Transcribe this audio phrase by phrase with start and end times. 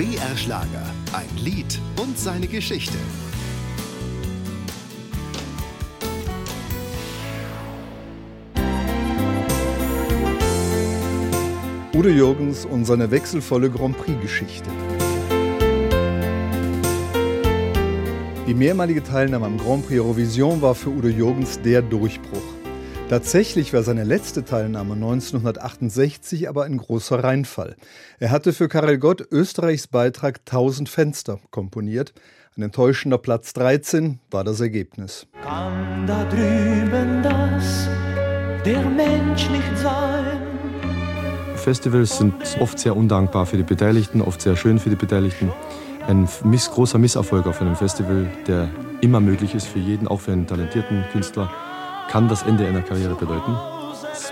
[0.00, 2.96] BR Schlager, ein Lied und seine Geschichte.
[11.92, 14.70] Udo Jürgens und seine wechselvolle Grand Prix-Geschichte.
[18.46, 22.39] Die mehrmalige Teilnahme am Grand Prix Eurovision war für Udo Jürgens der Durchbruch.
[23.10, 27.74] Tatsächlich war seine letzte Teilnahme 1968 aber ein großer Reinfall.
[28.20, 32.12] Er hatte für Karel Gott Österreichs Beitrag 1000 Fenster komponiert.
[32.56, 35.26] Ein enttäuschender Platz 13 war das Ergebnis.
[35.42, 37.88] Kann da drüben das
[38.64, 40.42] der Mensch nicht sein?
[41.56, 45.52] Festivals sind oft sehr undankbar für die Beteiligten, oft sehr schön für die Beteiligten.
[46.06, 50.30] Ein miss, großer Misserfolg auf einem Festival, der immer möglich ist für jeden, auch für
[50.30, 51.50] einen talentierten Künstler,
[52.10, 53.79] kann das Ende einer Karriere bedeuten.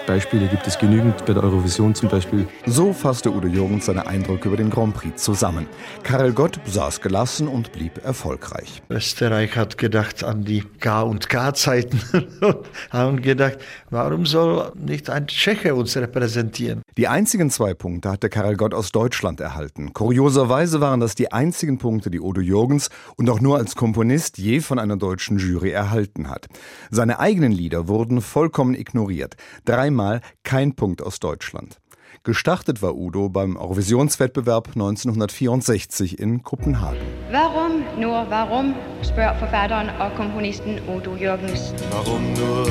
[0.06, 2.47] Beispiele gibt es genügend, bei der Eurovision zum Beispiel.
[2.66, 5.66] So fasste Udo Jürgens seine Eindrücke über den Grand Prix zusammen.
[6.02, 8.83] Karel Gott saß gelassen und blieb erfolgreich.
[8.91, 12.00] Österreich hat gedacht an die K- und K-Zeiten
[12.41, 12.58] und
[12.91, 13.58] haben gedacht,
[13.91, 16.83] warum soll nicht ein Tscheche uns repräsentieren?
[16.97, 19.92] Die einzigen zwei Punkte hatte Karel Gott aus Deutschland erhalten.
[19.92, 24.61] Kurioserweise waren das die einzigen Punkte, die Udo Jürgens und auch nur als Komponist je
[24.61, 26.47] von einer deutschen Jury erhalten hat.
[26.91, 29.36] Seine eigenen Lieder wurden vollkommen ignoriert.
[29.79, 31.79] Dreimal kein Punkt aus Deutschland.
[32.25, 36.98] Gestartet war Udo beim Eurovisionswettbewerb 1964 in Kopenhagen.
[37.31, 41.73] Warum, nur warum, spørger forfatteren og komponisten Udo Jürgens.
[41.93, 42.67] Warum nur?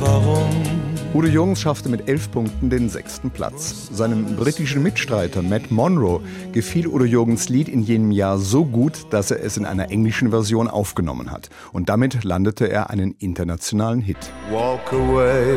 [0.00, 0.83] Warum?
[1.14, 3.88] Udo Jürgens schaffte mit elf Punkten den sechsten Platz.
[3.92, 6.20] Seinem britischen Mitstreiter Matt Monro
[6.50, 10.30] gefiel Udo Jürgens Lied in jenem Jahr so gut, dass er es in einer englischen
[10.30, 11.50] Version aufgenommen hat.
[11.72, 14.18] Und damit landete er einen internationalen Hit.
[14.50, 15.56] Walk away,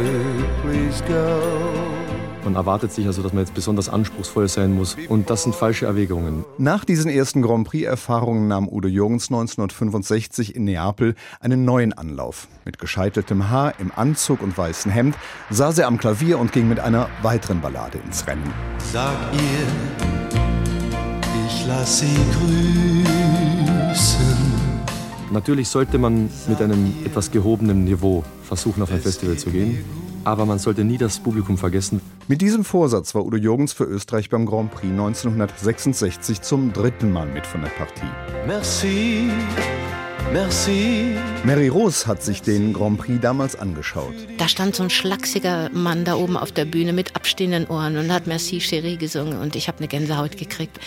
[0.61, 2.06] please go.
[2.47, 4.95] Man erwartet sich also, dass man jetzt besonders anspruchsvoll sein muss.
[5.09, 6.45] Und das sind falsche Erwägungen.
[6.57, 12.47] Nach diesen ersten Grand Prix-Erfahrungen nahm Udo Jürgens 1965 in Neapel einen neuen Anlauf.
[12.63, 15.17] Mit gescheiteltem Haar, im Anzug und weißem Hemd
[15.49, 18.49] saß er am Klavier und ging mit einer weiteren Ballade ins Rennen.
[18.93, 19.67] Sag ihr,
[21.47, 22.15] ich lass sie
[23.91, 24.37] grüßen.
[25.31, 30.06] Natürlich sollte man mit einem etwas gehobenen Niveau versuchen, auf ein Festival zu gehen.
[30.27, 32.01] Aber man sollte nie das Publikum vergessen.
[32.27, 37.27] Mit diesem Vorsatz war Udo Jürgens für Österreich beim Grand Prix 1966 zum dritten Mal
[37.27, 38.11] mit von der Partie.
[38.45, 39.29] Merci,
[40.33, 41.15] merci.
[41.45, 44.15] Mary Rose hat sich den Grand Prix damals angeschaut.
[44.37, 48.11] Da stand so ein schlachsiger Mann da oben auf der Bühne mit abstehenden Ohren und
[48.11, 50.77] hat Merci Chérie gesungen und ich habe eine Gänsehaut gekriegt.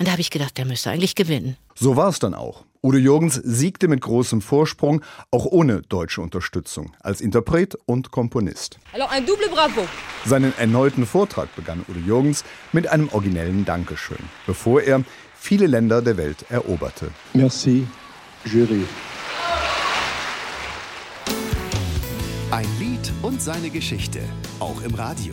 [0.00, 1.56] Und da habe ich gedacht, der müsste eigentlich gewinnen.
[1.76, 2.64] So war es dann auch.
[2.80, 5.02] Udo Jürgens siegte mit großem Vorsprung,
[5.32, 8.78] auch ohne deutsche Unterstützung, als Interpret und Komponist.
[8.92, 9.86] Alors un double bravo.
[10.24, 15.02] Seinen erneuten Vortrag begann Udo Jürgens mit einem originellen Dankeschön, bevor er
[15.34, 17.10] viele Länder der Welt eroberte.
[17.34, 17.86] Merci,
[18.44, 18.84] Jury.
[22.50, 24.20] Ein Lied und seine Geschichte,
[24.60, 25.32] auch im Radio.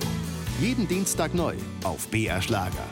[0.60, 1.54] Jeden Dienstag neu
[1.84, 2.86] auf BR Schlager.